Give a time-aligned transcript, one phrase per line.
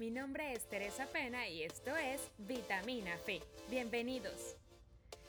[0.00, 3.42] Mi nombre es Teresa Pena y esto es Vitamina Fe.
[3.68, 4.56] Bienvenidos.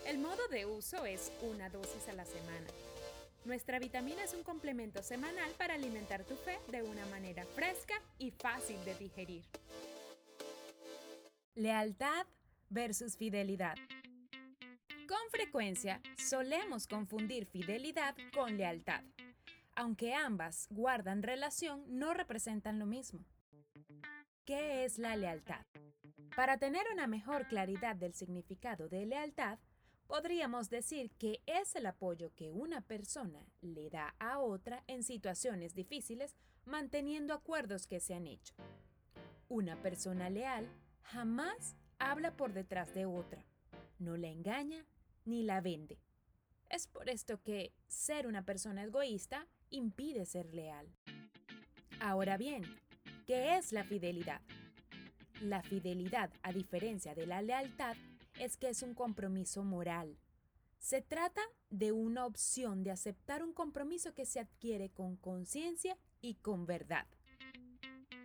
[0.07, 2.67] El modo de uso es una dosis a la semana.
[3.43, 8.31] Nuestra vitamina es un complemento semanal para alimentar tu fe de una manera fresca y
[8.31, 9.43] fácil de digerir.
[11.53, 12.25] Lealtad
[12.69, 13.75] versus fidelidad.
[15.05, 19.03] Con frecuencia solemos confundir fidelidad con lealtad.
[19.75, 23.25] Aunque ambas guardan relación, no representan lo mismo.
[24.45, 25.65] ¿Qué es la lealtad?
[26.35, 29.59] Para tener una mejor claridad del significado de lealtad,
[30.07, 35.75] podríamos decir que es el apoyo que una persona le da a otra en situaciones
[35.75, 38.55] difíciles manteniendo acuerdos que se han hecho.
[39.47, 40.67] Una persona leal
[41.03, 43.45] jamás habla por detrás de otra,
[43.99, 44.85] no la engaña
[45.23, 45.99] ni la vende.
[46.67, 50.87] Es por esto que ser una persona egoísta impide ser leal.
[51.99, 52.63] Ahora bien,
[53.31, 54.41] ¿qué es la fidelidad?
[55.39, 57.95] La fidelidad, a diferencia de la lealtad,
[58.37, 60.17] es que es un compromiso moral.
[60.79, 66.33] Se trata de una opción de aceptar un compromiso que se adquiere con conciencia y
[66.33, 67.07] con verdad.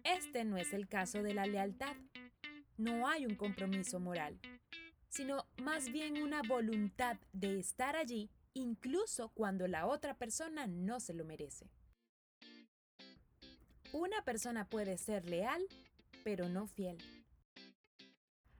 [0.02, 1.94] Este no es el caso de la lealtad.
[2.76, 4.40] No hay un compromiso moral,
[5.08, 11.14] sino más bien una voluntad de estar allí incluso cuando la otra persona no se
[11.14, 11.70] lo merece.
[13.96, 15.66] Una persona puede ser leal,
[16.22, 16.98] pero no fiel.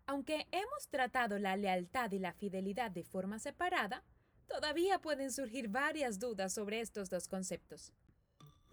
[0.07, 4.03] Aunque hemos tratado la lealtad y la fidelidad de forma separada,
[4.49, 7.93] todavía pueden surgir varias dudas sobre estos dos conceptos.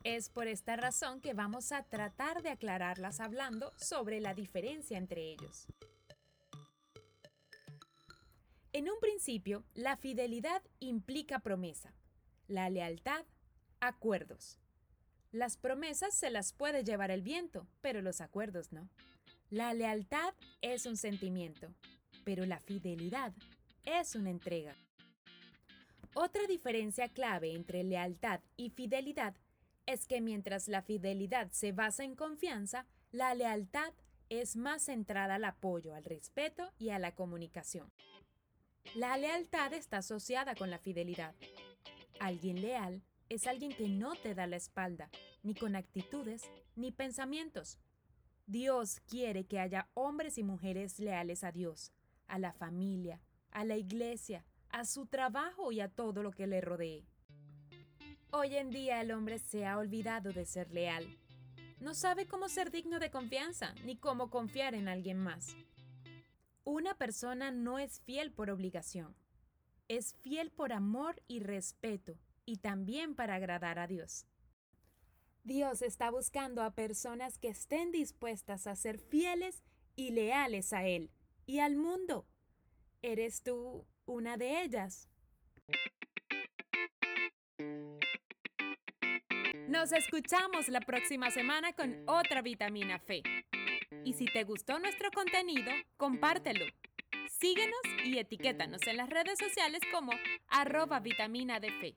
[0.06, 5.34] Es por esta razón que vamos a tratar de aclararlas hablando sobre la diferencia entre
[5.34, 5.68] ellos.
[8.72, 11.94] En un principio, la fidelidad implica promesa,
[12.48, 13.26] la lealtad,
[13.82, 14.60] acuerdos.
[15.34, 18.88] Las promesas se las puede llevar el viento, pero los acuerdos no.
[19.50, 21.74] La lealtad es un sentimiento,
[22.24, 23.34] pero la fidelidad
[23.84, 24.76] es una entrega.
[26.14, 29.34] Otra diferencia clave entre lealtad y fidelidad
[29.88, 33.92] es que mientras la fidelidad se basa en confianza, la lealtad
[34.30, 37.92] es más centrada al apoyo, al respeto y a la comunicación.
[38.94, 41.34] La lealtad está asociada con la fidelidad.
[42.20, 45.10] Alguien leal es alguien que no te da la espalda,
[45.42, 46.44] ni con actitudes,
[46.76, 47.80] ni pensamientos.
[48.46, 51.94] Dios quiere que haya hombres y mujeres leales a Dios,
[52.28, 56.62] a la familia, a la iglesia, a su trabajo y a todo lo que le
[56.62, 57.06] rodee.
[58.32, 61.06] Hoy en día el hombre se ha olvidado de ser leal.
[61.80, 65.56] No sabe cómo ser digno de confianza, ni cómo confiar en alguien más.
[66.64, 69.16] Una persona no es fiel por obligación,
[69.88, 74.26] es fiel por amor y respeto y también para agradar a Dios.
[75.44, 79.64] Dios está buscando a personas que estén dispuestas a ser fieles
[79.96, 81.12] y leales a Él
[81.46, 82.26] y al mundo.
[83.02, 85.10] ¿Eres tú una de ellas?
[89.68, 93.24] Nos escuchamos la próxima semana con otra vitamina fe.
[94.06, 96.66] Y si te gustó nuestro contenido, compártelo.
[97.40, 100.14] Síguenos y etiquétanos en las redes sociales como
[100.48, 101.94] arroba vitamina de fe.